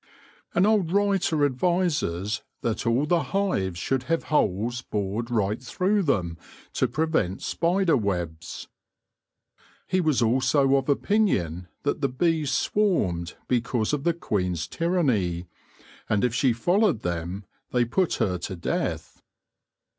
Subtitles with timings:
[0.55, 6.39] 'An old writer advises that all the hives should have holes bored right through them
[6.73, 8.67] to prevent spider webs.
[9.85, 13.25] He was also of opinion that the bees BEE KASTERS IN THE MIDDLE AGES 29
[13.35, 15.47] swarmed because of the queen's tyranny,
[16.09, 19.21] and if she followed them, they put her to death.